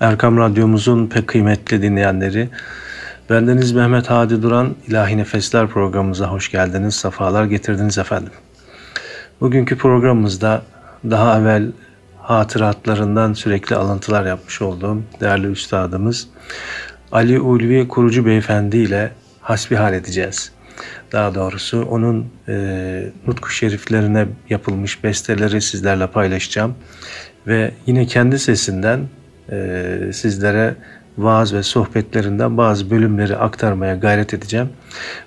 [0.00, 2.48] Erkam Radyomuzun pek kıymetli dinleyenleri,
[3.30, 8.32] bendeniz Mehmet Hadi Duran İlahi Nefesler programımıza hoş geldiniz, sefalar getirdiniz efendim.
[9.40, 10.62] Bugünkü programımızda
[11.10, 11.72] daha evvel
[12.18, 16.28] hatıratlarından sürekli alıntılar yapmış olduğum değerli üstadımız
[17.12, 20.52] Ali Ulvi Kurucu Beyefendi ile hasbihal edeceğiz.
[21.12, 26.74] Daha doğrusu onun e, nutku şeriflerine yapılmış besteleri sizlerle paylaşacağım.
[27.46, 29.00] Ve yine kendi sesinden
[29.52, 30.74] e, sizlere
[31.18, 34.68] vaaz ve sohbetlerinden bazı bölümleri aktarmaya gayret edeceğim.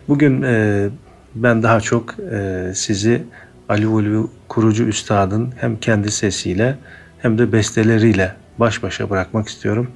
[0.08, 0.88] Bugün e,
[1.36, 3.24] ben daha çok e, sizi
[3.70, 6.76] Ali Ulvi Kurucu Üstad'ın hem kendi sesiyle
[7.20, 9.92] hem de besteleriyle baş başa bırakmak istiyorum.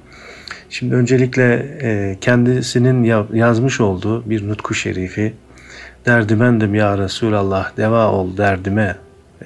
[0.70, 3.04] Şimdi öncelikle e, kendisinin
[3.34, 5.34] yazmış olduğu bir nutku şerifi
[6.06, 8.96] Derdimendim ya Resulallah deva ol derdime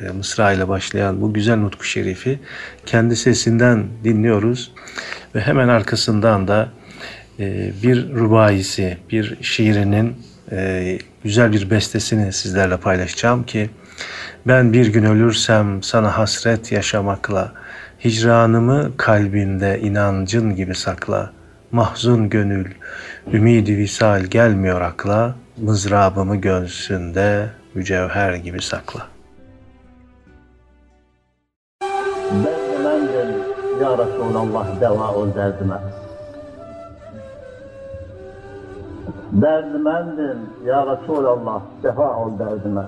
[0.00, 2.38] e, Mısra ile başlayan bu güzel nutku şerifi
[2.86, 4.72] kendi sesinden dinliyoruz
[5.34, 6.68] ve hemen arkasından da
[7.38, 10.16] e, bir rubayisi, bir şiirinin
[10.52, 13.70] e, güzel bir bestesini sizlerle paylaşacağım ki
[14.46, 17.52] ben bir gün ölürsem sana hasret yaşamakla
[18.04, 21.32] hicranımı kalbinde inancın gibi sakla
[21.72, 22.66] mahzun gönül
[23.32, 29.15] ümidi visal gelmiyor akla mızrabımı göğsünde mücevher gibi sakla.
[33.80, 35.78] Ya Resulallah deva ol derdime.
[39.32, 42.86] Derdimendim ya Resulallah defa ol derdime.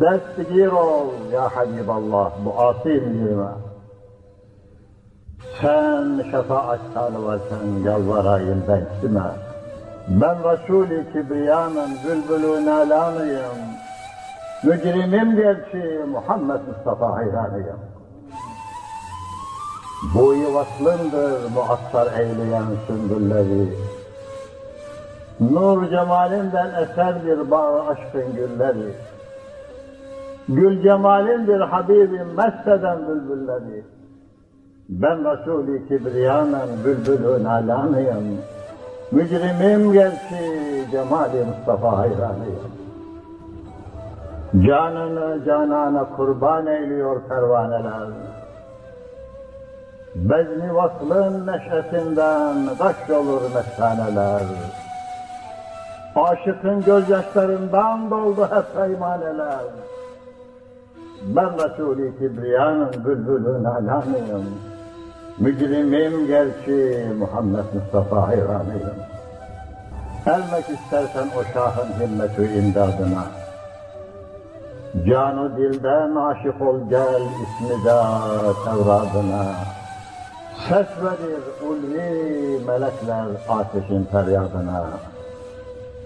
[0.00, 3.52] Destgir ol ya Habiballah bu asi mührime.
[5.60, 9.20] Sen şefaat varken yalvarayım ben kime?
[10.08, 13.58] Ben Resul-i Kibriyan'ın bülbülü nalanıyım.
[14.62, 17.95] Mücrimim gerçi Muhammed Mustafa hayranıyım.
[20.02, 23.68] Bu vaslındır muassar eyleyen sümbülleri.
[25.40, 28.92] Nur cemalinden eser bir bağ aşkın gülleri.
[30.48, 33.84] Gül cemalindir Habibim messeden bülbülleri.
[34.88, 38.38] Ben Resul-i Kibriyan'ın bülbülü nalanıyım.
[39.10, 42.72] Mücrimim gerçi cemali Mustafa hayranıyım.
[44.66, 48.25] Canını canana kurban eyliyor pervaneler.
[50.16, 54.42] Bezni vaslın neşesinden kaç olur mestaneler.
[56.16, 59.60] Aşıkın gözyaşlarından doldu hep peymaneler.
[61.22, 64.44] Ben Resul-i Kibriyan'ın bülbülün alanıyım.
[65.38, 68.96] Mücrimim gerçi Muhammed Mustafa hayranıyım.
[70.26, 73.24] Ermek istersen o şahın himmeti imdadına.
[75.08, 78.00] Canı dilden aşık ol gel ismi de
[78.64, 79.76] Tevradına.
[80.68, 84.86] Ses verir ulvi melekler ateşin feryadına.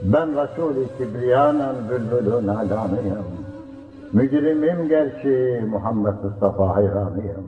[0.02, 3.26] Ben Resul-i Kibriyan'ın bülbülün alanıyım.
[4.12, 7.46] Mücrimim gerçi Muhammed Mustafa hayranıyım.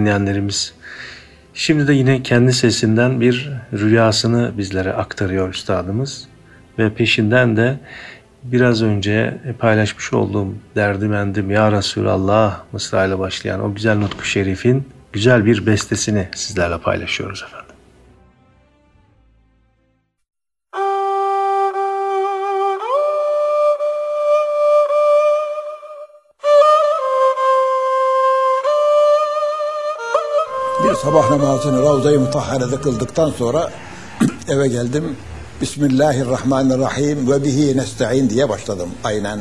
[0.00, 0.74] Dinleyenlerimiz.
[1.54, 6.28] Şimdi de yine kendi sesinden bir rüyasını bizlere aktarıyor üstadımız.
[6.78, 7.78] Ve peşinden de
[8.44, 15.46] biraz önce paylaşmış olduğum derdimendim ya Resulallah Mısra ile başlayan o güzel nutku şerifin güzel
[15.46, 17.55] bir bestesini sizlerle paylaşıyoruz efendim.
[31.56, 33.70] Namazını Ravza-i Mutahhare'de kıldıktan sonra
[34.48, 35.16] eve geldim.
[35.60, 38.90] Bismillahirrahmanirrahim ve bihi nesta'in diye başladım.
[39.04, 39.40] Aynen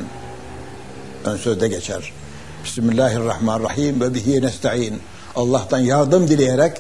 [1.26, 2.14] ön sözde geçer.
[2.64, 5.02] Bismillahirrahmanirrahim ve bihi nesta'in.
[5.36, 6.78] Allah'tan yardım dileyerek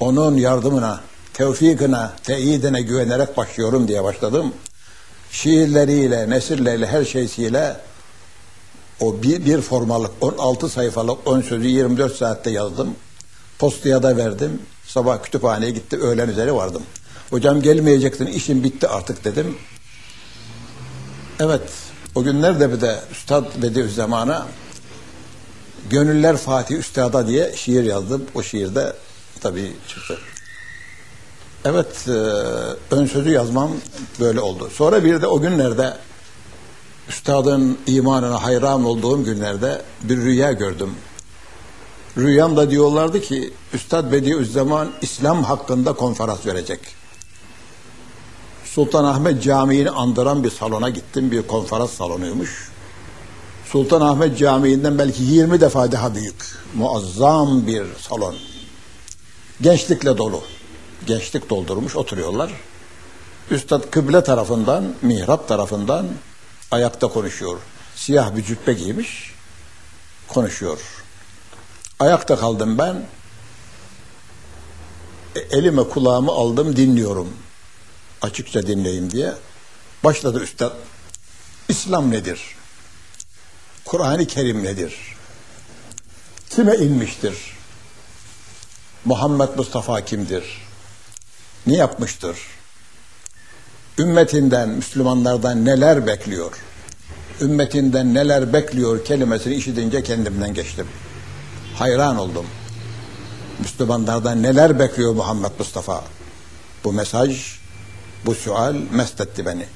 [0.00, 1.00] onun yardımına,
[1.34, 4.54] tevfikine, teyidine güvenerek başlıyorum diye başladım.
[5.30, 7.76] Şiirleriyle, nesirleriyle, her şeysiyle
[9.00, 12.94] o bir, bir formalık 16 sayfalık ön sözü 24 saatte yazdım.
[13.58, 14.60] Postaya da verdim.
[14.86, 15.96] Sabah kütüphaneye gitti.
[15.96, 16.82] Öğlen üzeri vardım.
[17.30, 18.26] Hocam gelmeyecektin.
[18.26, 19.56] işin bitti artık dedim.
[21.40, 21.62] Evet.
[22.14, 24.46] O günlerde bir de Üstad Bediüzzaman'a
[25.90, 28.24] Gönüller Fatih Üstad'a diye şiir yazdım.
[28.34, 28.92] O şiirde
[29.40, 30.18] tabii çıktı.
[31.64, 32.08] Evet.
[32.08, 32.12] E,
[32.94, 33.70] ön sözü yazmam
[34.20, 34.70] böyle oldu.
[34.74, 35.96] Sonra bir de o günlerde
[37.08, 40.94] Üstadın imanına hayran olduğum günlerde bir rüya gördüm.
[42.16, 46.80] Rüyamda diyorlardı ki Üstad Bediüzzaman İslam hakkında konferans verecek.
[48.64, 51.30] Sultanahmet Camii'ni andıran bir salona gittim.
[51.30, 52.70] Bir konferans salonuymuş.
[53.66, 56.44] Sultanahmet Camii'nden belki 20 defa daha büyük.
[56.74, 58.34] Muazzam bir salon.
[59.60, 60.40] Gençlikle dolu.
[61.06, 62.52] Gençlik doldurmuş oturuyorlar.
[63.50, 66.06] Üstad kıble tarafından, mihrap tarafından
[66.70, 67.58] ayakta konuşuyor.
[67.96, 69.34] Siyah bir cübbe giymiş,
[70.28, 71.05] konuşuyor.
[72.00, 73.06] Ayakta kaldım ben.
[75.36, 77.36] E, elime kulağımı aldım dinliyorum.
[78.22, 79.32] Açıkça dinleyeyim diye.
[80.04, 80.72] Başladı üstad.
[81.68, 82.40] İslam nedir?
[83.84, 84.94] Kur'an-ı Kerim nedir?
[86.50, 87.34] Kime inmiştir?
[89.04, 90.44] Muhammed Mustafa kimdir?
[91.66, 92.38] Ne yapmıştır?
[93.98, 96.52] Ümmetinden, Müslümanlardan neler bekliyor?
[97.40, 100.86] Ümmetinden neler bekliyor kelimesini işitince kendimden geçtim
[101.78, 102.46] hayran oldum.
[103.58, 106.04] Müslümanlardan neler bekliyor Muhammed Mustafa?
[106.84, 107.58] Bu mesaj,
[108.26, 109.66] bu sual mest etti beni.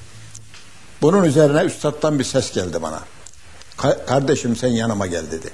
[1.01, 2.99] Bunun üzerine üstadtan bir ses geldi bana.
[4.07, 5.49] Kardeşim sen yanıma gel dedi.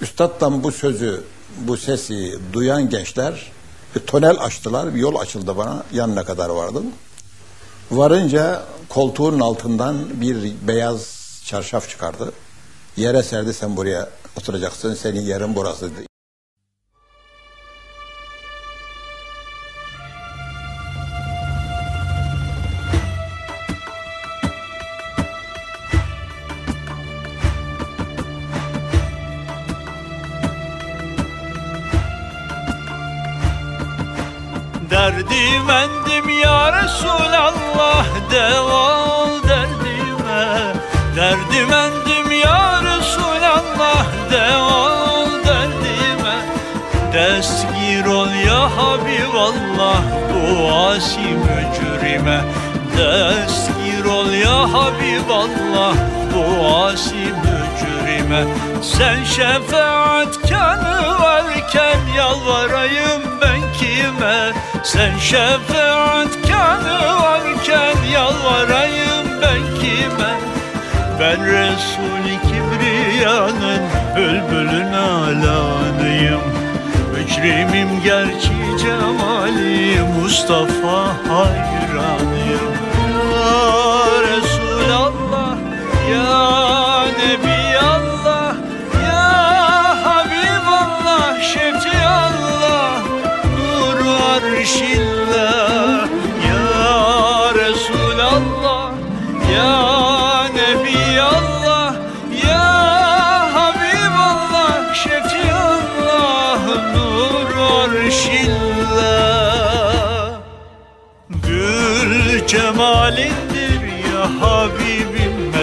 [0.00, 1.24] Üstadtan bu sözü,
[1.58, 3.52] bu sesi duyan gençler
[3.96, 5.84] bir tonel açtılar, bir yol açıldı bana.
[5.92, 6.86] Yanına kadar vardım.
[7.90, 12.32] Varınca koltuğun altından bir beyaz çarşaf çıkardı.
[12.96, 16.06] Yere serdi sen buraya oturacaqsın, sənin yerin burasıdır.
[52.14, 52.40] Mücrime
[52.96, 55.94] Destgir ol ya Habiballah
[56.34, 58.44] bu asi mücrime.
[58.82, 64.52] Sen şefaatkanı varken yalvarayım ben kime?
[64.82, 70.34] Sen şefaatkanı varken yalvarayım ben kime?
[71.20, 73.82] Ben Resul-i Kibriya'nın
[74.16, 76.53] bülbülün alanıyım
[77.24, 82.73] Mücrimim gerçi cemali Mustafa hayranıyım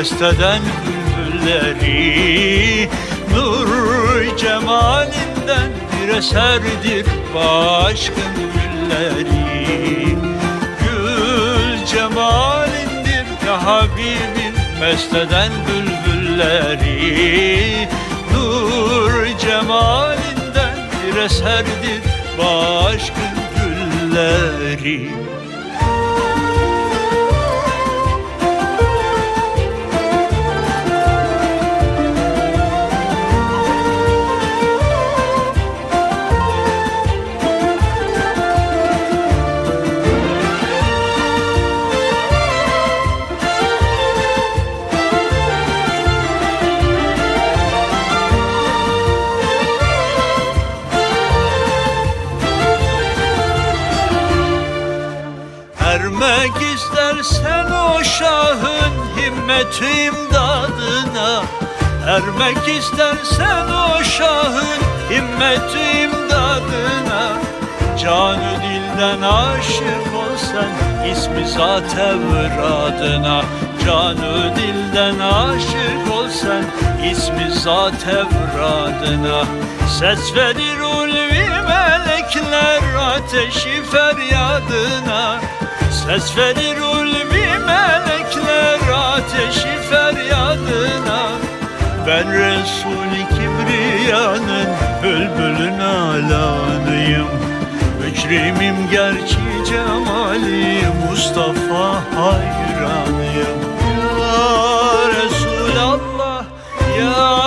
[0.02, 0.62] Habibim Mesteden
[1.38, 2.90] bülbülleri
[3.32, 7.06] Nur cemalinden bir eserdir
[7.36, 10.16] Başkın gülleri.
[10.80, 16.98] Gül cemalindir ya Habibim Mesteden bülbülleri.
[18.34, 22.02] Nur cemalinden bir eserdir
[22.38, 22.48] bu
[22.86, 25.10] aşkın gülleri
[57.22, 61.44] istersen o şahın himmeti imdadına
[62.08, 67.34] Ermek istersen o şahın himmeti imdadına
[68.04, 73.42] Canı dilden aşık ol sen ismi zat evradına
[73.86, 76.64] Canı dilden aşık ol sen
[77.12, 79.46] ismi zat evradına
[80.00, 85.41] Ses verir ulvi melekler ateşi feryadına
[86.06, 91.30] Ses verir ulvi melekler ateşi feryadına.
[92.08, 94.68] Ben Resul-i Kibriya'nın
[95.04, 97.28] bülbülün alanıyım.
[98.02, 103.62] Mücrimim gerçi cemali Mustafa hayranıyım.
[104.02, 106.44] Ya Resulallah
[107.00, 107.41] ya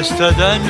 [0.00, 0.60] Habibim mesteden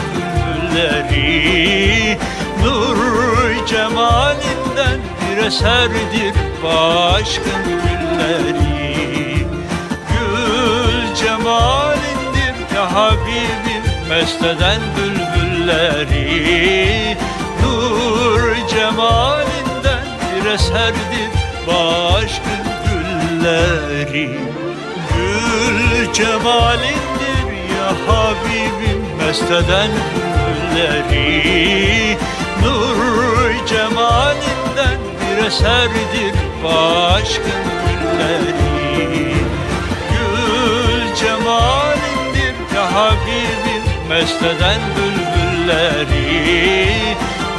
[0.72, 2.18] bülbülleri
[2.62, 6.34] Nur cemalinden bir eserdir
[6.64, 9.46] başkın gülleri.
[10.10, 16.26] Gül cemalindir ya Habibim mesteden bülbülleri.
[17.62, 21.30] Nur cemalinden bir eserdir
[21.66, 24.30] başkın gülleri.
[25.14, 27.46] Gül cemalindir
[27.78, 28.79] ya Habibim
[29.30, 32.16] mesteden gülleri
[32.62, 39.34] Nur cemalinden bir eserdir başkın gülleri.
[40.10, 46.92] Gül cemalindir ya Habibim mesteden bülbülleri.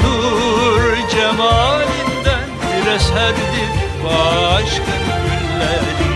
[0.03, 3.71] Nur cemalinden bir eserdir
[4.03, 6.10] başkın gülleri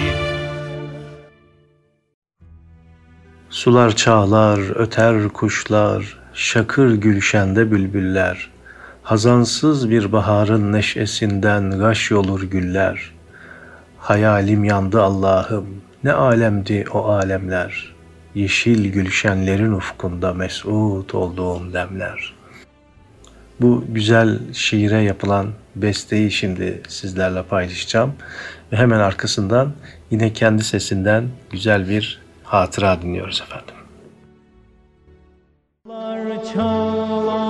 [3.65, 8.49] Sular çağlar, öter kuşlar, şakır gülşende bülbüller.
[9.03, 13.11] Hazansız bir baharın neşesinden gaş yolur güller.
[13.97, 15.65] Hayalim yandı Allah'ım,
[16.03, 17.95] ne alemdi o alemler.
[18.35, 22.33] Yeşil gülşenlerin ufkunda mesut olduğum demler.
[23.61, 28.13] Bu güzel şiire yapılan besteyi şimdi sizlerle paylaşacağım.
[28.71, 29.73] Ve hemen arkasından
[30.11, 33.75] yine kendi sesinden güzel bir hatıra dinliyoruz efendim.
[36.53, 37.45] Çalar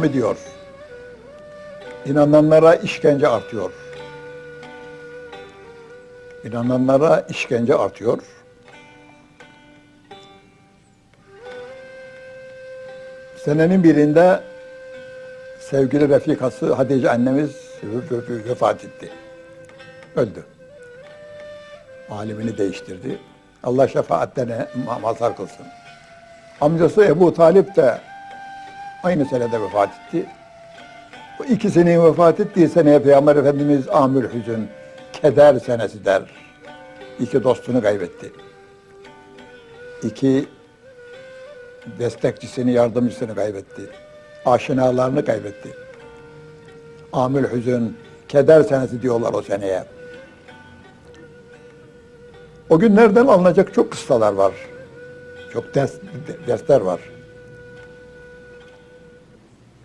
[0.04, 0.36] devam ediyor.
[2.06, 3.70] İnananlara işkence artıyor.
[6.44, 8.18] İnananlara işkence artıyor.
[13.44, 14.40] Senenin birinde
[15.60, 17.50] sevgili refikası Hatice annemiz
[18.48, 19.10] vefat etti.
[20.16, 20.44] Öldü.
[22.10, 23.18] Alemini değiştirdi.
[23.64, 25.66] Allah şefaatlerine ma- mazhar kılsın.
[26.60, 28.00] Amcası Ebu Talip de
[29.04, 30.26] aynı senede vefat etti.
[31.38, 34.68] Bu ikisinin vefat ettiği seneye Peygamber Efendimiz Amül Hüzün,
[35.12, 36.22] keder senesi der.
[37.20, 38.32] İki dostunu kaybetti.
[40.02, 40.48] İki
[41.98, 43.82] destekçisini, yardımcısını kaybetti.
[44.46, 45.68] Aşinalarını kaybetti.
[47.12, 47.96] Amül Hüzün,
[48.28, 49.84] keder senesi diyorlar o seneye.
[52.70, 54.52] O günlerden alınacak çok kıssalar var.
[55.52, 55.92] Çok ders,
[56.46, 57.00] dersler var.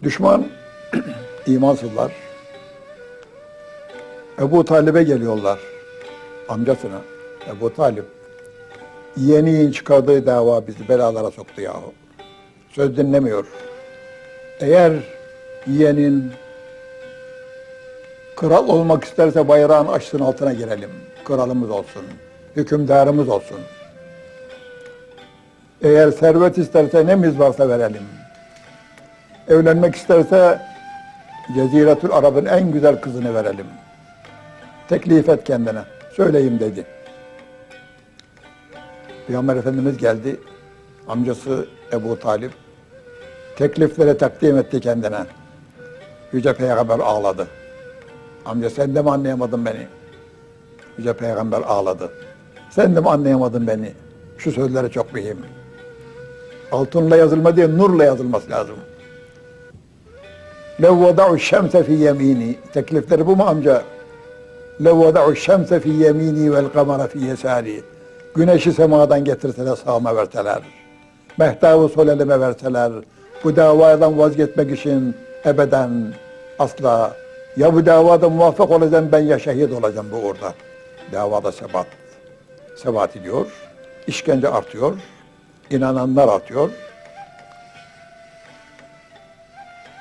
[0.04, 0.48] Düşman
[1.48, 2.12] imansızlar.
[4.42, 5.60] Ebu Talib'e geliyorlar.
[6.50, 7.02] Amcasına.
[7.50, 8.06] Ebu Talip.
[9.18, 11.94] Yeğeniyin çıkardığı dava bizi belalara soktu yahu.
[12.70, 13.46] Söz dinlemiyor.
[14.60, 14.94] Eğer
[15.68, 16.32] yeğenin
[18.36, 20.92] kral olmak isterse bayrağın açsın altına girelim.
[21.26, 22.04] Kralımız olsun.
[22.56, 23.60] Hükümdarımız olsun.
[25.82, 28.04] Eğer servet isterse nemiz varsa verelim.
[29.50, 30.62] Evlenmek isterse
[31.56, 33.66] Ceziretül Arab'ın en güzel kızını verelim.
[34.90, 35.82] Teklif et kendine.
[36.16, 36.86] Söyleyeyim dedi.
[39.28, 40.40] Peygamber Efendimiz geldi.
[41.08, 42.52] Amcası Ebu Talip
[43.56, 45.20] teklifleri takdim etti kendine.
[46.34, 47.48] Yüce Peygamber ağladı.
[48.46, 49.88] Amca sen de mi anlayamadın beni?
[50.98, 52.12] Yüce Peygamber ağladı.
[52.70, 53.94] Sen de mi anlayamadın beni?
[54.38, 55.38] Şu sözleri çok mühim.
[56.72, 58.76] Altınla yazılma değil, nurla yazılması lazım.
[60.82, 62.56] Lev vada'u şemse fi yemini.
[62.74, 63.84] Teklifleri bu mu amca?
[64.86, 67.84] Lev vada'u şemse fi yemini vel kamara fi yesari.
[68.36, 70.60] Güneşi semadan getirseler sağıma verseler.
[71.38, 72.92] Mehtabı sol elime verseler.
[73.44, 75.15] Bu davadan vazgeçmek için
[75.46, 76.13] ebeden
[76.60, 77.15] asla.
[77.58, 80.54] Ya bu davada muvaffak olacağım ben ya şehit olacağım bu uğurda.
[81.12, 81.88] Davada sebat.
[82.76, 83.46] Sebat ediyor.
[84.08, 84.94] İşkence artıyor.
[85.72, 86.70] inananlar artıyor.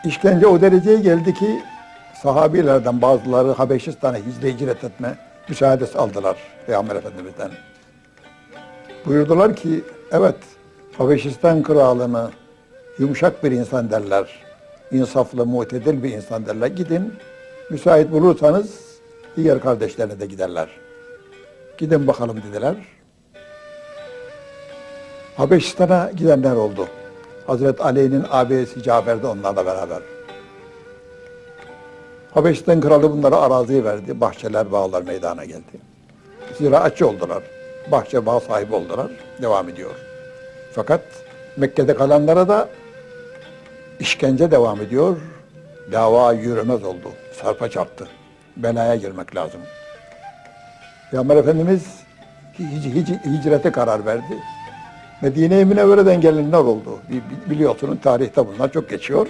[0.04, 1.62] İşkence o dereceye geldi ki
[2.22, 7.50] sahabilerden bazıları Habeşistan'a hicre hicret etme müsaadesi aldılar Peygamber Efendimiz'den.
[9.06, 10.36] Buyurdular ki evet
[10.98, 12.30] Habeşistan kralını
[12.98, 14.48] yumuşak bir insan derler.
[14.92, 16.66] insaflı, mutedil bir insan derler.
[16.66, 17.14] Gidin
[17.70, 18.98] müsait bulursanız
[19.36, 20.68] diğer kardeşlerine de giderler.
[21.78, 22.76] Gidin bakalım dediler.
[25.36, 26.88] Habeşistan'a gidenler oldu.
[27.48, 29.98] Hazreti Ali'nin abisi Cafer de onlarla beraber.
[32.34, 34.20] Habeşistan kralı bunlara araziyi verdi.
[34.20, 35.78] Bahçeler, bağlar meydana geldi.
[36.58, 37.42] Ziraatçı oldular.
[37.92, 39.06] Bahçe, bağ sahibi oldular.
[39.42, 39.90] Devam ediyor.
[40.74, 41.00] Fakat
[41.56, 42.68] Mekke'de kalanlara da
[44.00, 45.16] işkence devam ediyor.
[45.92, 47.12] Dava yürümez oldu.
[47.42, 48.08] Sarpa çarptı.
[48.56, 49.60] Belaya girmek lazım.
[51.10, 51.82] Peygamber Efendimiz
[52.58, 54.38] hic- hic- hicrete karar verdi.
[55.22, 56.98] Medine-i Münevvere'den gelenler oldu.
[57.10, 59.26] Bi- bi- Biliyorsunuz tarihte bunlar çok geçiyor.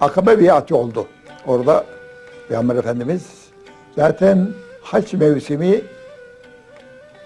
[0.00, 1.06] Akabe biatı oldu.
[1.46, 1.84] Orada
[2.48, 3.22] Peygamber Efendimiz
[3.96, 4.48] zaten
[4.82, 5.80] haç mevsimi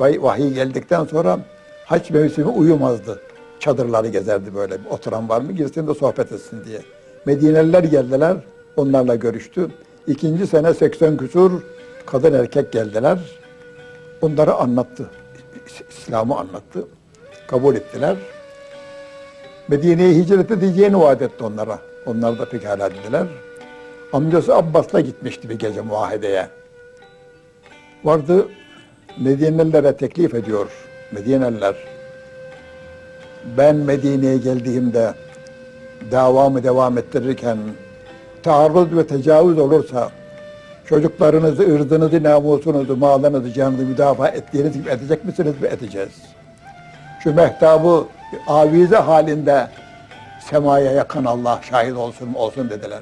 [0.00, 1.38] vahiy geldikten sonra
[1.86, 3.20] haç mevsimi uyumazdı.
[3.60, 4.78] çadırları gezerdi böyle.
[4.90, 6.78] Oturan var mı girsin de sohbet etsin diye.
[7.26, 8.36] Medineliler geldiler.
[8.76, 9.68] Onlarla görüştü.
[10.06, 11.52] İkinci sene 80 küsur
[12.06, 13.18] kadın erkek geldiler.
[14.22, 15.10] Bunları anlattı.
[15.90, 16.84] İslam'ı anlattı.
[17.48, 18.16] Kabul ettiler.
[19.68, 21.78] Medine'ye hicret edeceğini vaat etti onlara.
[22.06, 23.26] Onlar da pekala dediler.
[24.12, 26.48] Amcası Abbas'la gitmişti bir gece muahedeye.
[28.04, 28.48] Vardı
[29.20, 30.70] Medinelilere teklif ediyor.
[31.12, 31.74] Medineliler.
[33.56, 35.14] Ben Medine'ye geldiğimde
[36.11, 37.58] davamı devam ettirirken
[38.42, 40.11] taarruz ve tecavüz olursa
[40.84, 45.68] çocuklarınızı, ırzınızı, namusunuzu, malınızı, canınızı müdafaa ettiğiniz gibi edecek misiniz mi?
[45.68, 46.38] Edeceğiz.
[47.24, 48.04] Şu mehtabı
[48.46, 49.68] avize halinde
[50.50, 53.00] semaya yakın Allah şahit olsun olsun dediler.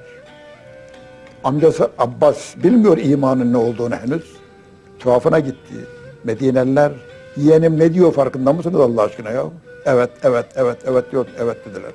[1.45, 4.37] Amcası Abbas bilmiyor imanın ne olduğunu henüz.
[4.99, 5.75] Tuhafına gitti.
[6.25, 6.93] Medineliler
[7.37, 9.45] yeğenim ne diyor farkında mısınız Allah aşkına ya?
[9.85, 11.93] Evet, evet, evet, evet diyor, evet dediler.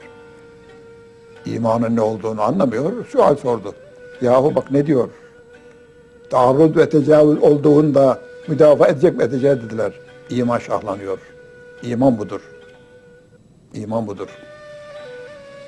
[1.46, 3.06] İmanın ne olduğunu anlamıyor.
[3.06, 3.74] Sual sordu.
[4.22, 5.10] Yahu bak ne diyor?
[6.30, 9.92] Taarruz ve tecavüz olduğunda müdafaa edecek mi edeceğiz dediler.
[10.30, 11.18] İman şahlanıyor.
[11.84, 12.41] İman budur.
[13.74, 14.28] İman budur.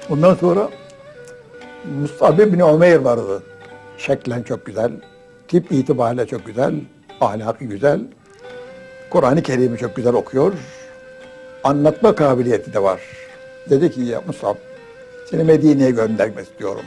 [0.09, 0.69] Ondan sonra
[1.99, 3.43] Musab bin Ömer vardı.
[3.97, 4.91] Şeklen çok güzel,
[5.47, 6.73] tip itibariyle çok güzel,
[7.21, 8.01] ahlakı güzel.
[9.09, 10.53] Kur'an-ı Kerim'i çok güzel okuyor.
[11.63, 13.01] Anlatma kabiliyeti de var.
[13.69, 14.55] Dedi ki ya Musab,
[15.29, 16.85] seni Medine'ye göndermek istiyorum.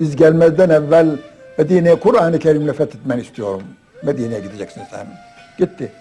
[0.00, 1.18] Biz gelmezden evvel
[1.58, 3.62] Medine'ye Kur'an-ı Kerim'le fethetmeni istiyorum.
[4.02, 5.06] Medine'ye gideceksin sen.
[5.58, 5.92] Gitti.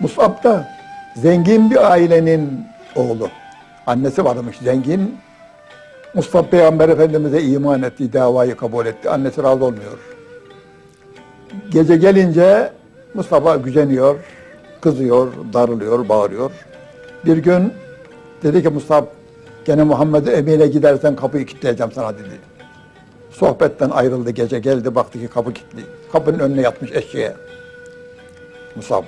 [0.00, 0.68] Musab da
[1.16, 3.28] zengin bir ailenin oğlu.
[3.86, 5.16] Annesi varmış zengin.
[6.14, 9.10] Mustafa Peygamber Efendimiz'e iman etti, davayı kabul etti.
[9.10, 9.98] Annesi razı olmuyor.
[11.70, 12.72] Gece gelince
[13.14, 14.16] Mustafa güceniyor,
[14.80, 16.50] kızıyor, darılıyor, bağırıyor.
[17.24, 17.72] Bir gün
[18.42, 19.06] dedi ki Mustafa
[19.64, 22.40] gene Muhammed'e emine gidersen kapıyı kilitleyeceğim sana dedi.
[23.30, 25.80] Sohbetten ayrıldı gece geldi baktı ki kapı kilitli.
[26.12, 27.32] Kapının önüne yatmış eşeğe.
[28.76, 29.02] Musab.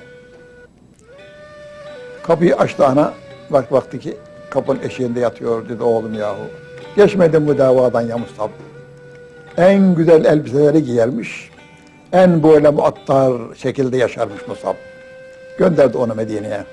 [2.29, 3.12] Kapıyı açtı ana.
[3.51, 4.17] Bak baktı ki
[4.51, 6.37] kapının eşiğinde yatıyor dedi oğlum yahu.
[6.97, 8.49] Geçmedin bu davadan ya Musab.
[9.57, 11.51] En güzel elbiseleri giyermiş.
[12.12, 14.75] En böyle muattar şekilde yaşarmış Musab.
[15.59, 16.64] Gönderdi onu Medine'ye.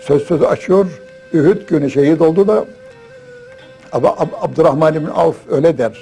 [0.00, 0.86] Söz sözü açıyor.
[1.32, 2.64] Ühud günü şehit oldu da
[3.92, 5.98] ama Ab- Abdurrahman bin Avf öyle der.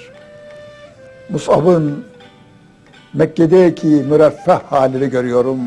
[1.29, 2.05] Musab'ın
[3.15, 5.59] Mekke'deki müreffeh halini görüyorum.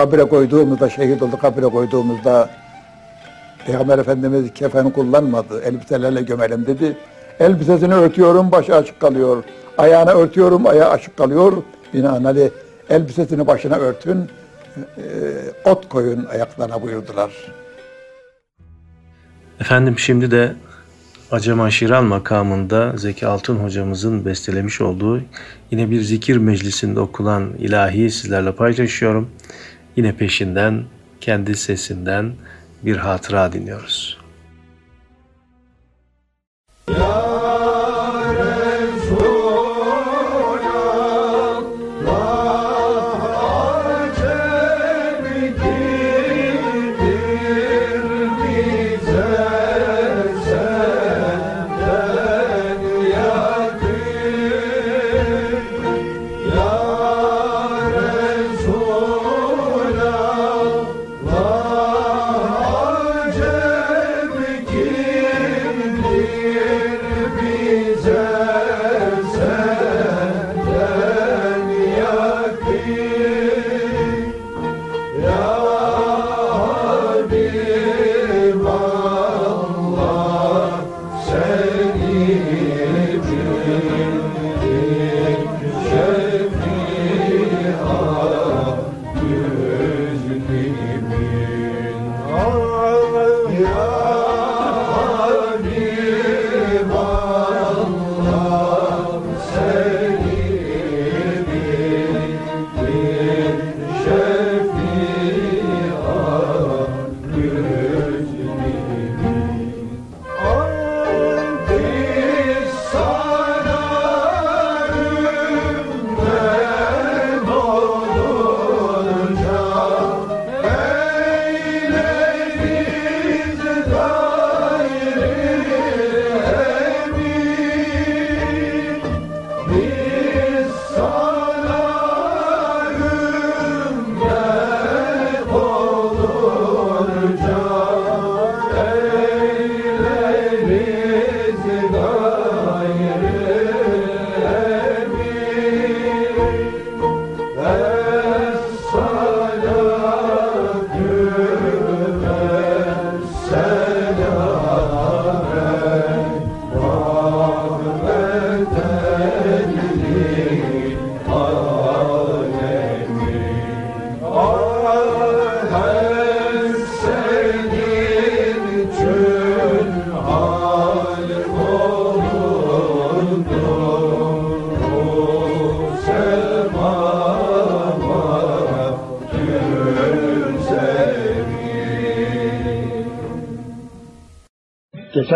[0.00, 2.50] Kabire koyduğumuzda, şehit oldu kabire koyduğumuzda
[3.66, 5.62] Peygamber Efendimiz kefen kullanmadı.
[5.62, 6.96] Elbiselerle gömelim dedi.
[7.40, 9.44] Elbisesini örtüyorum, başı açık kalıyor.
[9.78, 11.52] Ayağını örtüyorum, ayağı açık kalıyor.
[11.94, 12.50] Binaenaleyh
[12.90, 14.28] elbisesini başına örtün,
[14.76, 15.04] e,
[15.70, 17.30] ot koyun ayaklarına buyurdular.
[19.60, 20.52] Efendim şimdi de
[21.30, 25.22] Acema Şiral makamında Zeki Altın hocamızın bestelemiş olduğu
[25.70, 29.30] yine bir zikir meclisinde okunan ilahiyi sizlerle paylaşıyorum.
[29.96, 30.84] Yine peşinden
[31.20, 32.32] kendi sesinden
[32.82, 34.19] bir hatıra dinliyoruz.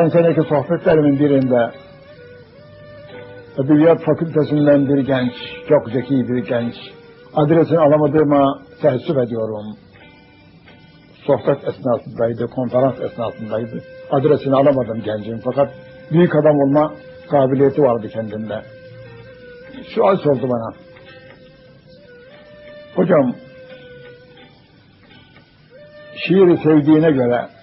[0.05, 1.71] Geçen seneki sohbetlerimin birinde
[3.59, 5.33] Edebiyat Fakültesinden bir genç,
[5.69, 6.75] çok zeki bir genç,
[7.35, 9.77] adresini alamadığıma teessüp ediyorum.
[11.27, 13.83] Sohbet esnasındaydı, konferans esnasındaydı.
[14.11, 15.69] Adresini alamadım gencin fakat
[16.11, 16.95] büyük adam olma
[17.31, 18.63] kabiliyeti vardı kendinde.
[19.95, 20.75] Sual sordu bana.
[22.95, 23.35] Hocam,
[26.17, 27.54] şiiri sevdiğine göre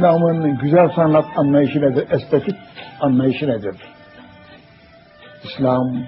[0.00, 2.06] İslam'ın güzel sanat anlayışı nedir?
[2.10, 2.54] Estetik
[3.00, 3.74] anlayışı nedir?
[5.44, 6.04] İslam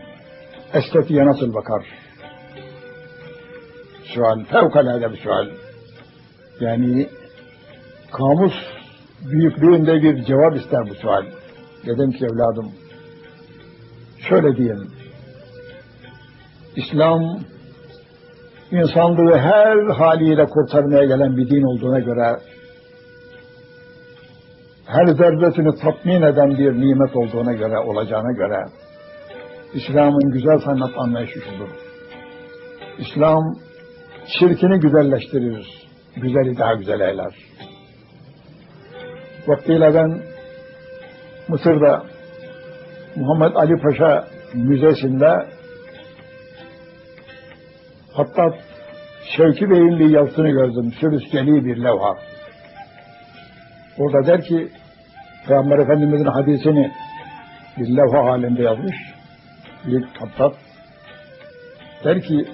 [0.74, 1.84] estetiğe nasıl bakar?
[4.04, 5.46] Sual, fevkalade bir sual.
[6.60, 7.08] Yani
[8.12, 8.52] kamus
[9.30, 11.24] büyüklüğünde bir cevap ister bu sual.
[11.86, 12.72] Dedim ki evladım,
[14.28, 14.90] şöyle diyeyim.
[16.76, 17.40] İslam
[18.70, 22.51] insanlığı her haliyle kurtarmaya gelen bir din olduğuna göre
[24.92, 28.64] her zerresini tatmin eden bir nimet olduğuna göre, olacağına göre
[29.74, 31.68] İslam'ın güzel sanat anlayışı şudur.
[32.98, 33.56] İslam
[34.26, 37.34] şirkini güzelleştirir, güzeli daha güzel eyler.
[39.46, 40.22] Vaktiyle ben
[41.48, 42.02] Mısır'da
[43.16, 44.24] Muhammed Ali Paşa
[44.54, 45.46] Müzesi'nde
[48.12, 48.54] hatta
[49.36, 50.92] Şevki Bey'in bir yazısını gördüm.
[51.00, 52.16] Sürüskeli bir levha.
[53.98, 54.68] Orada der ki
[55.48, 56.92] Peygamber Efendimiz'in hadisini
[57.78, 58.96] bir levha halinde yazmış.
[59.86, 60.54] Bir kitap.
[62.04, 62.46] Der ki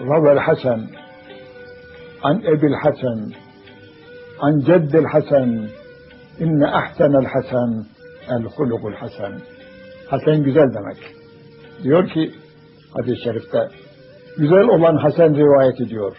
[0.00, 0.86] Ravel Hasan
[2.22, 3.32] an Ebil Hasan
[4.40, 5.68] an Ceddil Hasan
[6.38, 7.86] inne ahsenel Hasan
[8.28, 9.32] el hulukul Hasan
[10.08, 10.96] Hasan güzel demek.
[11.82, 12.30] Diyor ki
[12.94, 13.68] hadis-i şerifte
[14.38, 16.16] güzel olan Hasan rivayet ediyor.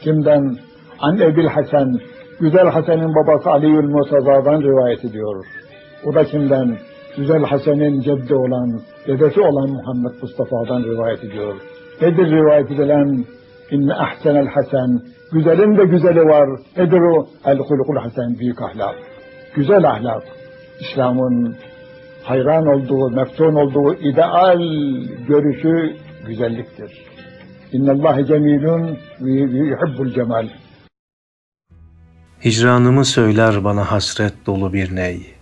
[0.00, 0.58] Kimden?
[0.98, 2.00] An Ebil Hasan
[2.40, 5.44] Güzel Hasan'ın babası Aliül Musaza'dan rivayet ediyor.
[6.06, 6.76] O da kimden?
[7.16, 11.54] Güzel Hasan'ın ceddi olan, dedesi olan Muhammed Mustafa'dan rivayet ediyor.
[12.02, 13.24] Nedir rivayet edilen?
[13.70, 15.00] İnne ahsenel hasen.
[15.32, 16.48] Güzelin de güzeli var.
[16.76, 17.26] Nedir o?
[17.44, 18.38] El hulukul hasen.
[18.38, 18.94] Büyük ahlak.
[19.54, 20.22] Güzel ahlak.
[20.80, 21.56] İslam'ın
[22.24, 24.60] hayran olduğu, meftun olduğu ideal
[25.28, 27.06] görüşü güzelliktir.
[27.72, 30.46] İnnallâhe cemilun ve yuhibbul cemal.
[32.44, 35.34] Hicranımı söyler bana hasret dolu bir ney.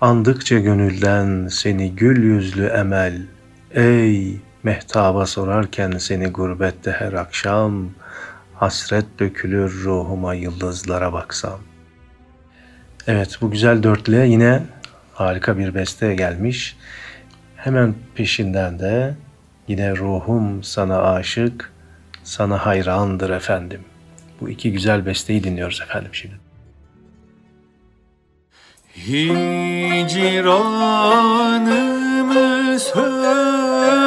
[0.00, 3.22] Andıkça gönülden seni gül yüzlü emel.
[3.74, 7.90] Ey mehtaba sorarken seni gurbette her akşam.
[8.54, 11.60] Hasret dökülür ruhuma yıldızlara baksam.
[13.06, 14.62] Evet bu güzel dörtlüğe yine
[15.14, 16.76] harika bir beste gelmiş.
[17.56, 19.14] Hemen peşinden de
[19.68, 21.72] yine ruhum sana aşık,
[22.24, 23.80] sana hayrandır efendim.
[24.40, 26.34] Bu iki güzel besteyi dinliyoruz efendim şimdi.
[28.96, 30.00] Hicranımı
[32.80, 33.98] söyler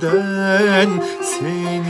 [0.00, 1.89] gönülden seni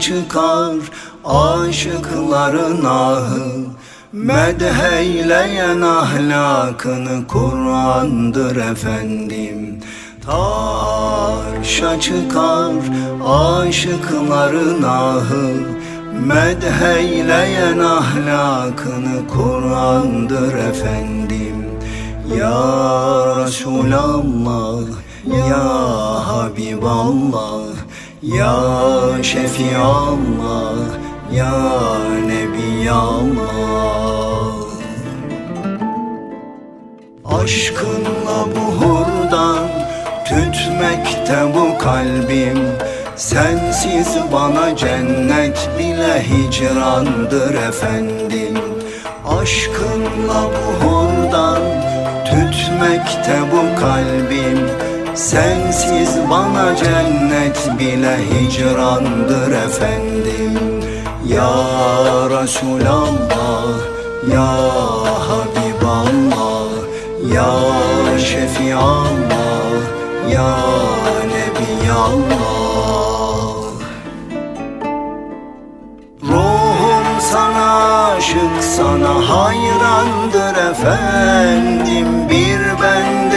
[0.00, 0.76] çıkar
[1.24, 3.64] aşıkların ahı.
[4.12, 9.80] Medheyleyen ahlakını Kur'an'dır efendim.
[10.28, 12.72] Arşa çıkar
[13.26, 15.54] aşıkların ahı.
[16.26, 21.66] Medheyleyen ahlakını Kur'an'dır efendim.
[22.38, 22.62] Ya
[23.36, 24.86] Resulallah
[25.48, 25.64] Ya
[26.26, 27.69] Habiballah
[28.22, 28.56] Ya
[29.22, 30.76] Şefiallah
[31.32, 31.52] Ya
[32.26, 33.40] Nebiyallah
[37.24, 39.68] Aşkınla buhurdan
[40.24, 42.58] tütmekte bu kalbim.
[43.16, 48.58] Sensiz bana cennet bile hicrandır efendim.
[49.40, 51.62] Aşkınla buhurdan
[52.24, 54.89] tütmekte bu kalbim
[55.20, 60.58] Sensiz bana cennet bile hicrandır efendim.
[61.26, 61.54] Ya
[62.30, 63.64] Resulallah
[64.32, 64.52] Ya
[65.28, 66.70] Habiballah
[67.34, 67.54] Ya
[68.18, 69.72] Şefiallah
[70.32, 70.56] Ya
[71.32, 72.40] Nebiyallah.
[76.22, 82.08] Ruhum sana aşık sana hayrandır efendim.
[82.30, 83.30] Bir ben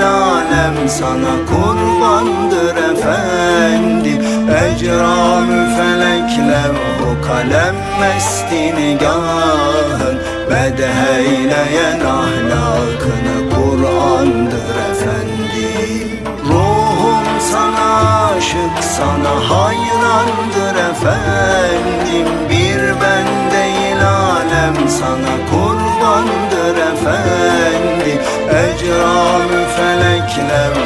[0.00, 4.22] alem sana kurbandır efendim
[4.64, 6.62] Ecramü felekle
[7.02, 10.18] o kalem mesti nigahın
[10.50, 17.90] Bedheyleyen ahlakını Kur'an'dır efendim Ruhum sana
[18.36, 22.26] aşık sana hayrandır efendim.
[22.50, 28.20] Bir ben değil alem sana kurbandır efendim
[28.50, 29.19] Ecramü
[30.50, 30.79] felek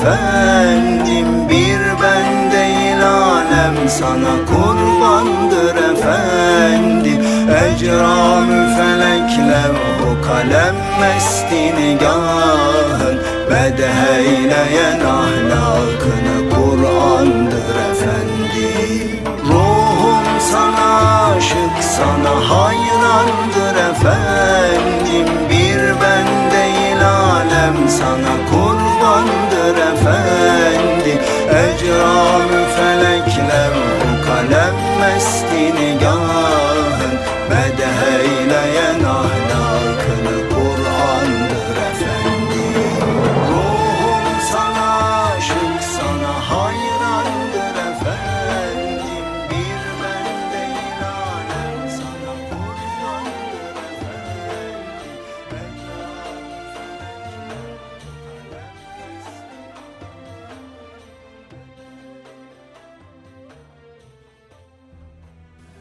[0.00, 7.20] efendim Bir ben değil alem sana kurbandır efendim
[7.64, 13.20] Ecramü felek levh kalem mesti nigahın
[13.50, 22.79] Medeh eyleyen ahlakını Kur'an'dır efendim Ruhum sana aşık sana hayrandır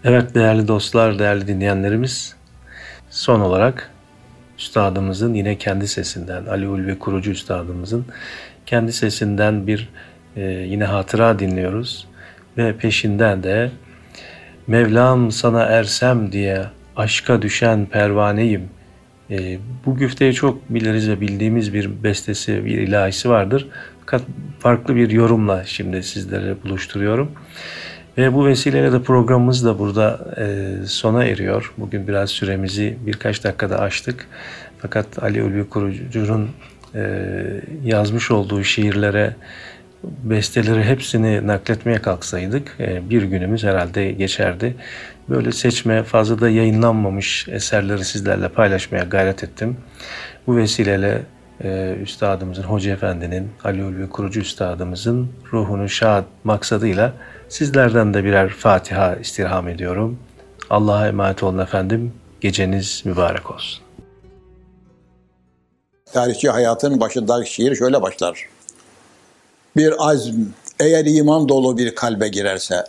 [0.10, 2.36] Evet değerli dostlar, değerli dinleyenlerimiz.
[3.10, 3.92] Son olarak
[4.60, 8.06] üstadımızın yine kendi sesinden, Ali Ulvi Kurucu üstadımızın
[8.66, 9.90] kendi sesinden bir
[10.36, 12.08] e, yine hatıra dinliyoruz.
[12.58, 13.72] Ve peşinden de
[14.68, 18.70] Mevlam sana ersem diye aşka düşen pervaneyim.
[19.32, 23.68] E, bu güfteyi çok biliriz ve bildiğimiz bir bestesi, bir ilahisi vardır.
[24.00, 24.22] Fakat
[24.60, 27.32] farklı bir yorumla şimdi sizlere buluşturuyorum.
[28.20, 31.74] Ve bu vesileyle de programımız da burada e, sona eriyor.
[31.78, 34.28] Bugün biraz süremizi birkaç dakikada aştık.
[34.80, 36.50] Fakat Ali Ulvi Kurucu'nun
[36.96, 37.32] e,
[37.84, 39.36] yazmış olduğu şiirlere,
[40.04, 44.76] besteleri hepsini nakletmeye kalksaydık e, bir günümüz herhalde geçerdi.
[45.30, 49.78] Böyle seçme, fazla da yayınlanmamış eserleri sizlerle paylaşmaya gayret ettim.
[50.48, 51.22] Bu vesileyle
[51.64, 57.14] e, üstadımızın, Hoca Efendi'nin, Ali Ulvi Kurucu üstadımızın ruhunu şad maksadıyla
[57.50, 60.20] sizlerden de birer Fatiha istirham ediyorum.
[60.70, 62.14] Allah'a emanet olun efendim.
[62.42, 63.84] Geceniz mübarek olsun.
[66.14, 68.50] Tarihçi hayatın başındaki şiir şöyle başlar.
[69.78, 70.42] Bir azm
[70.80, 72.84] eğer iman dolu bir kalbe girerse,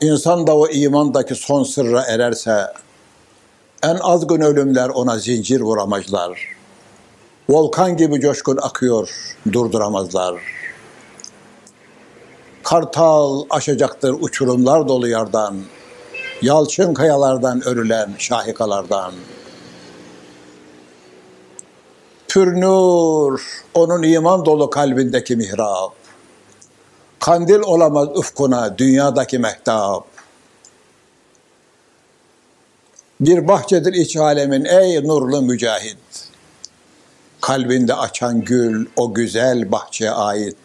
[0.00, 2.66] insan da o imandaki son sırra ererse,
[3.82, 6.59] en azgın ölümler ona zincir vuramazlar.
[7.50, 9.10] Volkan gibi coşkun akıyor,
[9.52, 10.40] durduramazlar.
[12.62, 15.56] Kartal aşacaktır uçurumlar dolu yardan,
[16.42, 19.12] yalçın kayalardan örülen şahikalardan.
[22.28, 25.92] Pürnur, onun iman dolu kalbindeki mihrap.
[27.20, 30.04] Kandil olamaz ufkuna dünyadaki mehtap.
[33.20, 36.29] Bir bahçedir iç alemin ey nurlu mücahit.
[37.40, 40.56] Kalbinde açan gül o güzel bahçeye ait.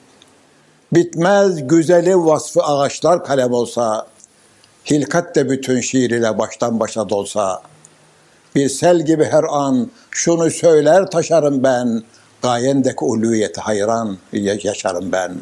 [0.94, 4.08] Bitmez güzeli vasfı ağaçlar kalem olsa,
[4.92, 7.62] hilkat de bütün şiir ile baştan başa dolsa,
[8.56, 12.04] bir sel gibi her an şunu söyler taşarım ben,
[12.42, 15.36] gayendeki uluyeti hayran yaşarım ben.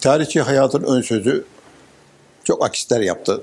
[0.00, 1.44] Tarihçi hayatın ön sözü
[2.44, 3.42] çok akisler yaptı.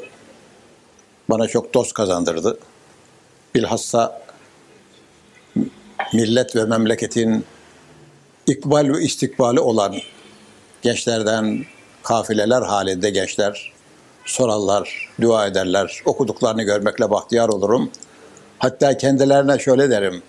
[1.30, 2.60] Bana çok dost kazandırdı.
[3.56, 4.22] Bilhassa
[6.14, 7.46] millet ve memleketin
[8.48, 9.96] ikbal ve istikbali olan
[10.82, 11.66] gençlerden
[12.04, 13.72] kafileler halinde gençler
[14.26, 16.02] sorarlar, dua ederler.
[16.06, 17.92] Okuduklarını görmekle bahtiyar olurum.
[18.60, 20.24] Hatta kendilerine şöyle derim.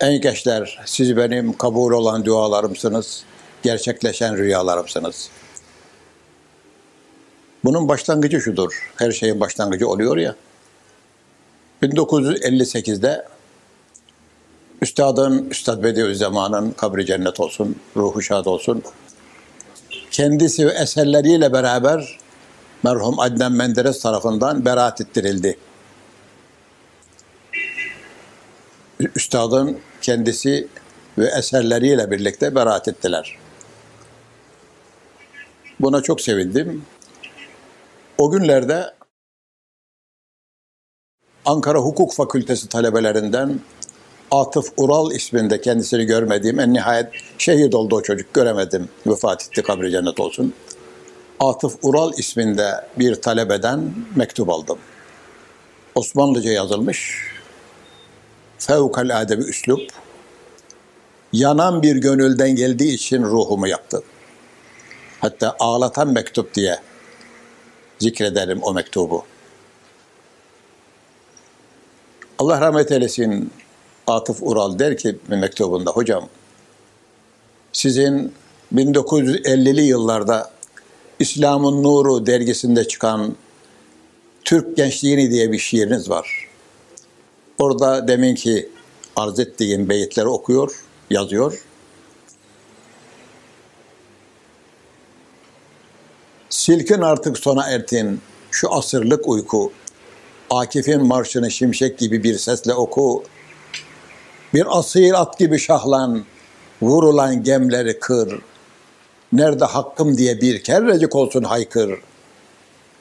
[0.00, 3.24] Ey gençler, siz benim kabul olan dualarımsınız,
[3.62, 5.30] gerçekleşen rüyalarımsınız.
[7.64, 8.92] Bunun başlangıcı şudur.
[8.96, 10.34] Her şeyin başlangıcı oluyor ya.
[11.82, 13.24] 1958'de
[14.82, 18.82] Üstadın, Üstad Bediüzzaman'ın kabri cennet olsun, ruhu şad olsun.
[20.10, 22.18] Kendisi ve eserleriyle beraber
[22.82, 25.58] merhum Adnan Menderes tarafından beraat ettirildi.
[29.16, 30.68] Üstadın kendisi
[31.18, 33.36] ve eserleriyle birlikte beraat ettiler.
[35.80, 36.84] Buna çok sevindim.
[38.18, 38.97] O günlerde
[41.48, 43.60] Ankara Hukuk Fakültesi talebelerinden
[44.30, 47.06] Atıf Ural isminde kendisini görmediğim en nihayet
[47.38, 48.88] şehit oldu o çocuk göremedim.
[49.06, 50.54] Vefat etti kabri cennet olsun.
[51.40, 54.78] Atıf Ural isminde bir talebeden mektup aldım.
[55.94, 57.16] Osmanlıca yazılmış.
[58.58, 59.90] Fevkalade bir üslup.
[61.32, 64.02] Yanan bir gönülden geldiği için ruhumu yaktı.
[65.20, 66.78] Hatta ağlatan mektup diye
[67.98, 69.24] zikrederim o mektubu.
[72.38, 73.50] Allah rahmet eylesin
[74.06, 76.28] Atıf Ural der ki mektubunda hocam
[77.72, 78.32] sizin
[78.74, 80.50] 1950'li yıllarda
[81.18, 83.36] İslam'ın Nuru dergisinde çıkan
[84.44, 86.48] Türk Gençliğini diye bir şiiriniz var.
[87.58, 88.68] Orada demin ki
[89.16, 91.64] arz ettiğim beyitleri okuyor, yazıyor.
[96.50, 98.20] Silkin artık sona ertin
[98.50, 99.72] şu asırlık uyku.
[100.50, 103.24] Akif'in marşını şimşek gibi bir sesle oku.
[104.54, 106.24] Bir asil at gibi şahlan,
[106.82, 108.40] vurulan gemleri kır.
[109.32, 112.00] Nerede hakkım diye bir kerrecik olsun haykır.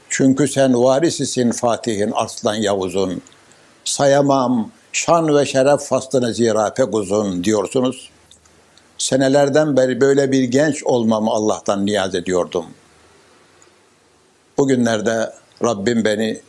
[0.10, 3.22] Çünkü sen varisisin Fatih'in Arslan Yavuz'un.
[3.86, 8.10] Sayamam şan ve şeref faslını zira pek uzun diyorsunuz.
[8.98, 12.66] Senelerden beri böyle bir genç olmamı Allah'tan niyaz ediyordum.
[14.58, 15.34] Bugünlerde
[15.64, 16.42] Rabbim beni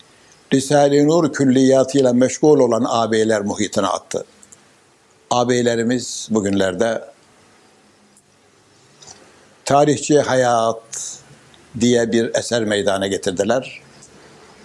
[0.53, 4.25] Risale-i Nur külliyatıyla meşgul olan ağabeyler muhitine attı.
[5.31, 7.05] Ağabeylerimiz bugünlerde
[9.65, 11.19] Tarihçi Hayat
[11.81, 13.81] diye bir eser meydana getirdiler.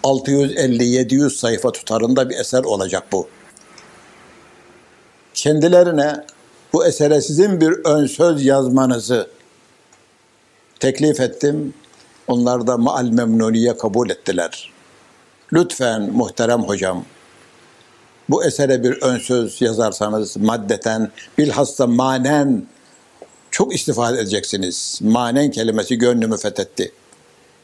[0.04, 3.28] 650-700 sayfa tutarında bir eser olacak bu.
[5.34, 6.26] Kendilerine
[6.74, 9.28] bu esere sizin bir ön söz yazmanızı
[10.80, 11.74] teklif ettim.
[12.28, 14.73] Onlar da maal memnuniye kabul ettiler.
[15.54, 17.06] Lütfen muhterem hocam,
[18.30, 22.66] bu esere bir ön söz yazarsanız maddeten, bilhassa manen
[23.52, 25.00] çok istifade edeceksiniz.
[25.02, 26.92] Manen kelimesi gönlümü fethetti.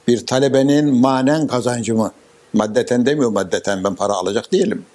[0.08, 2.12] Bir talebenin manen kazancı mı?
[2.54, 4.86] Maddeten demiyor maddeten ben para alacak değilim.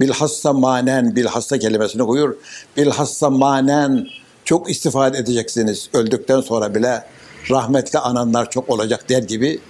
[0.00, 2.36] Bilhassa manen, bilhassa kelimesini koyuyor.
[2.76, 4.06] Bilhassa manen
[4.44, 5.88] çok istifade edeceksiniz.
[5.92, 7.04] Öldükten sonra bile
[7.50, 9.60] rahmetli ananlar çok olacak der gibi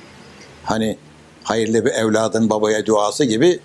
[0.65, 0.99] hani
[1.49, 3.61] hayırlı bir evladın babaya duası gibi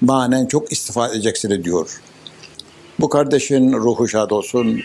[0.00, 2.00] manen çok istifade edeceksiniz diyor.
[3.00, 4.80] Bu kardeşin ruhu şad olsun.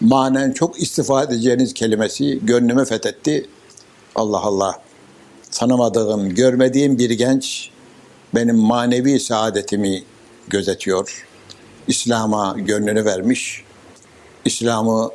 [0.00, 3.46] Manen çok istifade edeceğiniz kelimesi gönlümü fethetti.
[4.14, 4.82] Allah Allah.
[5.52, 7.70] Tanımadığım, görmediğim bir genç
[8.34, 10.04] benim manevi saadetimi
[10.48, 11.26] gözetiyor.
[11.88, 13.64] İslam'a gönlünü vermiş.
[14.44, 15.10] İslam'ı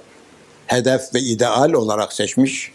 [0.68, 2.72] hedef ve ideal olarak seçmiş.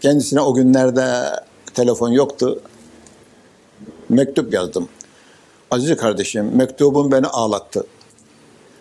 [0.00, 1.30] Kendisine o günlerde
[1.76, 2.60] telefon yoktu.
[4.08, 4.88] Mektup yazdım.
[5.70, 7.86] Aziz kardeşim, mektubun beni ağlattı.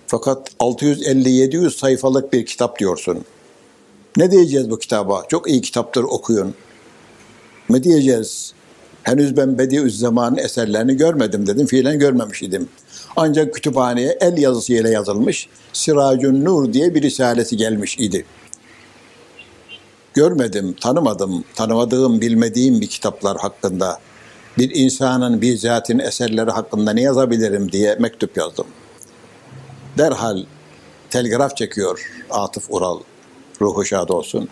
[0.08, 3.26] Fakat 650-700 sayfalık bir kitap diyorsun.
[4.18, 5.24] Ne diyeceğiz bu kitaba?
[5.30, 6.54] Çok iyi kitaptır okuyun.
[7.70, 8.54] Ne diyeceğiz?
[9.04, 11.68] Henüz ben Bediüzzaman'ın eserlerini görmedim dedim.
[11.68, 12.70] Fiilen görmemiş idim.
[13.16, 18.26] Ancak kütüphaneye el yazısıyla yazılmış Siracun Nur diye bir risalesi gelmiş idi.
[20.16, 24.00] Görmedim, tanımadım, tanımadığım, bilmediğim bir kitaplar hakkında
[24.58, 28.68] bir insanın bizati'nin eserleri hakkında ne yazabilirim diye mektup yazdım.
[29.98, 30.44] Derhal
[31.10, 33.00] telgraf çekiyor Atıf Ural.
[33.62, 34.50] Ruhu şad olsun.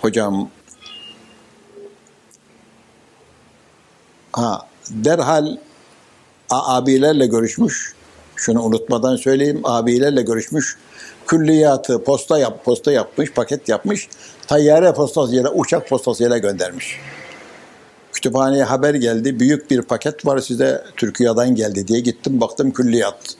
[0.00, 0.50] Hocam
[4.32, 5.56] ha derhal
[6.50, 7.94] abilerle görüşmüş.
[8.36, 9.60] Şunu unutmadan söyleyeyim.
[9.64, 10.78] Abilerle görüşmüş.
[11.26, 14.08] Külliyatı posta yap, posta yapmış, paket yapmış.
[14.46, 17.00] Tayyare postasıyla, uçak postasıyla göndermiş.
[18.12, 19.40] Kütüphaneye haber geldi.
[19.40, 23.36] Büyük bir paket var size Türkiye'den geldi diye gittim baktım külliyat.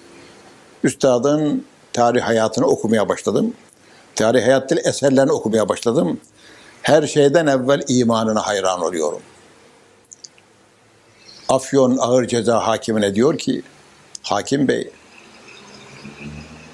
[0.85, 3.55] Üstadın tarih hayatını okumaya başladım.
[4.15, 6.21] Tarih hayat değil, eserlerini okumaya başladım.
[6.83, 9.21] Her şeyden evvel imanına hayran oluyorum.
[11.49, 13.63] Afyon Ağır Ceza Hakimine diyor ki,
[14.23, 14.91] Hakim Bey,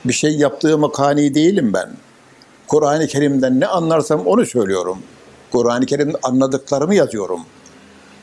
[0.04, 1.90] bir şey yaptığımı kani değilim ben.
[2.68, 4.98] Kur'an-ı Kerim'den ne anlarsam onu söylüyorum.
[5.52, 7.40] Kur'an-ı Kerim'de anladıklarımı yazıyorum.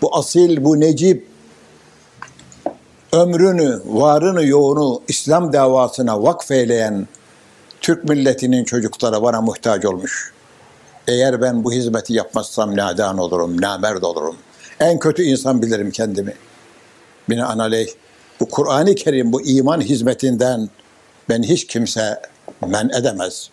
[0.01, 1.28] Bu asil, bu necip,
[3.13, 7.07] ömrünü, varını, yoğunu İslam davasına vakfeyleyen
[7.82, 10.34] Türk milletinin çocukları bana muhtaç olmuş.
[11.07, 14.36] Eğer ben bu hizmeti yapmazsam nadan olurum, namerd olurum.
[14.80, 16.34] En kötü insan bilirim kendimi.
[17.30, 17.88] Binaenaleyh
[18.39, 20.69] bu Kur'an-ı Kerim, bu iman hizmetinden
[21.30, 22.21] ben hiç kimse
[22.67, 23.49] men edemez.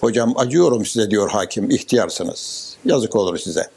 [0.00, 2.74] Hocam acıyorum size diyor hakim, ihtiyarsınız.
[2.84, 3.70] Yazık olur size.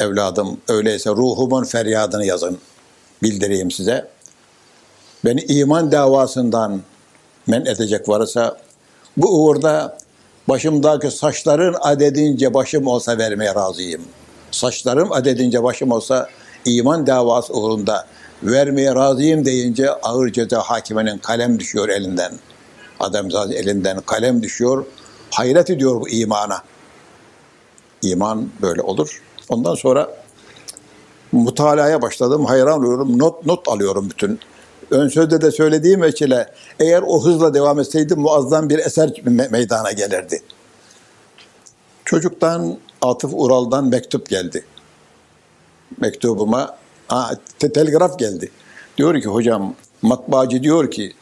[0.00, 2.58] Evladım öyleyse ruhumun feryadını yazın.
[3.22, 4.08] Bildireyim size.
[5.24, 6.82] Beni iman davasından
[7.46, 8.58] men edecek varsa
[9.16, 9.98] bu uğurda
[10.48, 14.02] başımdaki saçların adedince başım olsa vermeye razıyım.
[14.50, 16.28] Saçlarım adedince başım olsa
[16.64, 18.06] iman davası uğrunda
[18.44, 22.32] vermeye razıyım deyince ağır ceza hakiminin kalem düşüyor elinden.
[23.00, 24.84] Adamzade elinden kalem düşüyor.
[25.30, 26.62] Hayret ediyor bu imana.
[28.02, 29.22] İman böyle olur.
[29.48, 30.16] Ondan sonra
[31.32, 32.44] mutalaya başladım.
[32.44, 33.18] Hayran oluyorum.
[33.18, 34.40] Not not alıyorum bütün.
[34.90, 39.92] Ön sözde de söylediğim veçile eğer o hızla devam etseydim muazzam bir eser me- meydana
[39.92, 40.42] gelirdi.
[42.04, 44.64] Çocuktan Atıf Ural'dan mektup geldi.
[46.00, 46.76] Mektubuma
[47.08, 48.50] ha, te- telgraf geldi.
[48.96, 51.12] Diyor ki hocam matbaacı diyor ki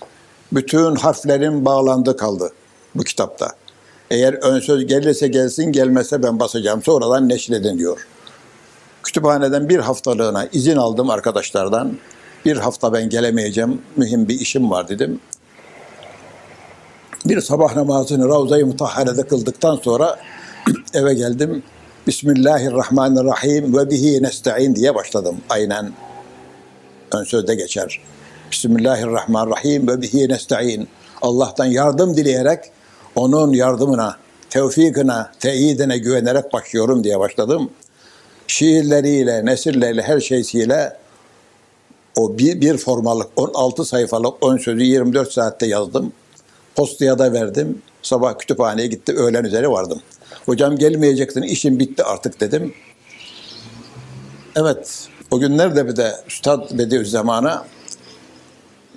[0.52, 2.52] bütün harflerin bağlandı kaldı
[2.94, 3.48] bu kitapta.
[4.10, 8.06] Eğer ön söz gelirse gelsin gelmezse ben basacağım sonradan neşredin diyor.
[9.02, 11.96] Kütüphaneden bir haftalığına izin aldım arkadaşlardan.
[12.44, 15.20] Bir hafta ben gelemeyeceğim, mühim bir işim var dedim.
[17.24, 20.18] Bir sabah namazını Ravza-i Mutahhare'de kıldıktan sonra
[20.94, 21.62] eve geldim.
[22.06, 25.36] Bismillahirrahmanirrahim ve bihi nesta'in diye başladım.
[25.48, 25.92] Aynen
[27.12, 28.00] ön sözde geçer.
[28.52, 30.88] Bismillahirrahmanirrahim ve bihi nesta'in.
[31.22, 32.64] Allah'tan yardım dileyerek
[33.14, 34.16] onun yardımına,
[34.50, 37.70] tevfikine, teyidine güvenerek başlıyorum diye başladım.
[38.46, 40.96] Şiirleriyle, nesirleriyle, her şeysiyle
[42.16, 46.12] o bir, bir formalık 16 sayfalık ön sözü 24 saatte yazdım.
[46.74, 47.82] Postaya da verdim.
[48.02, 49.12] Sabah kütüphaneye gitti.
[49.12, 50.00] Öğlen üzeri vardım.
[50.46, 52.74] Hocam gelmeyeceksin işim bitti artık dedim.
[54.56, 57.66] Evet o günlerde bir de Üstad Bediüzzaman'a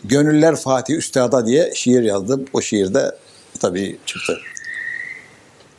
[0.03, 2.45] Gönüller Fatih Üstad'a diye şiir yazdım.
[2.53, 3.15] O şiirde
[3.59, 4.37] tabii çıktı.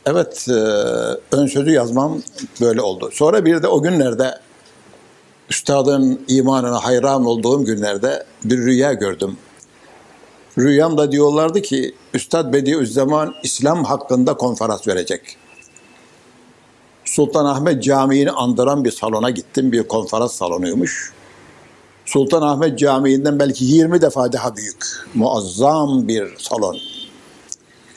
[0.05, 0.53] Evet, e,
[1.31, 2.21] ön sözü yazmam
[2.61, 3.09] böyle oldu.
[3.13, 4.39] Sonra bir de o günlerde
[5.49, 9.37] Üstadın imanına hayran olduğum günlerde bir rüya gördüm.
[10.57, 15.37] Rüyamda diyorlardı ki Üstad Bediüzzaman İslam hakkında konferans verecek.
[17.07, 19.71] Sultanahmet Camii'ni andıran bir salona gittim.
[19.71, 21.13] Bir konferans salonuymuş.
[22.05, 24.85] Sultanahmet Camii'nden belki 20 defa daha büyük.
[25.13, 26.77] Muazzam bir salon.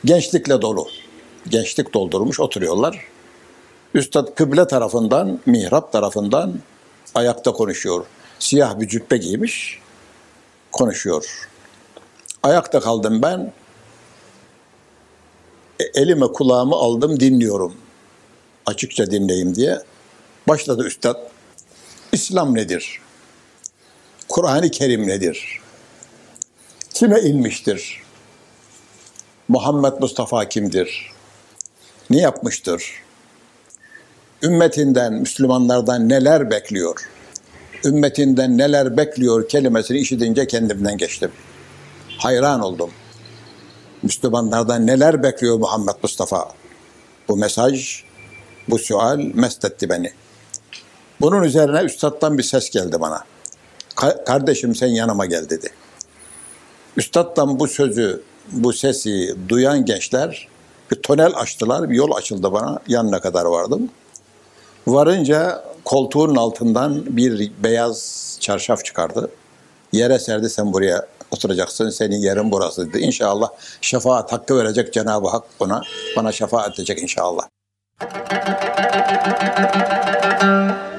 [0.04, 0.86] Gençlikle dolu.
[1.48, 3.04] Gençlik doldurmuş oturuyorlar.
[3.94, 6.54] Üstad kıble tarafından, mihrap tarafından
[7.14, 8.04] ayakta konuşuyor.
[8.38, 9.78] Siyah bir cübbe giymiş,
[10.72, 11.48] konuşuyor.
[12.42, 13.52] Ayakta kaldım ben.
[15.80, 17.74] E, elime kulağımı aldım dinliyorum.
[18.70, 19.78] Açıkça dinleyeyim diye.
[20.48, 21.16] Başladı üstad.
[22.12, 23.00] İslam nedir?
[24.28, 25.60] Kur'an-ı Kerim nedir?
[26.94, 28.02] Kime inmiştir?
[29.48, 31.12] Muhammed Mustafa kimdir?
[32.10, 32.92] Ne yapmıştır?
[34.42, 37.08] Ümmetinden, Müslümanlardan neler bekliyor?
[37.84, 41.32] Ümmetinden neler bekliyor kelimesini işitince kendimden geçtim.
[42.18, 42.90] Hayran oldum.
[44.02, 46.52] Müslümanlardan neler bekliyor Muhammed Mustafa?
[47.28, 48.04] Bu mesaj,
[48.70, 50.12] bu sual mest etti beni.
[51.20, 53.24] Bunun üzerine üstadtan bir ses geldi bana.
[53.96, 55.70] Ka- kardeşim sen yanıma gel dedi.
[56.96, 60.48] Üstadtan bu sözü, bu sesi duyan gençler
[60.90, 62.78] bir tonel açtılar, bir yol açıldı bana.
[62.88, 63.90] Yanına kadar vardım.
[64.86, 69.30] Varınca koltuğun altından bir beyaz çarşaf çıkardı.
[69.92, 71.90] Yere serdi sen buraya oturacaksın.
[71.90, 72.98] Senin yerin burası dedi.
[72.98, 73.48] İnşallah
[73.80, 75.82] şefaat hakkı verecek Cenab-ı Hak ona.
[76.16, 77.48] Bana şefaat edecek inşallah.
[79.11, 80.89] Thank you.